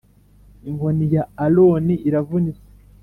inkoni 0.69 1.05
ya 1.15 1.23
aroni 1.45 1.95
iravunitse 2.07 2.65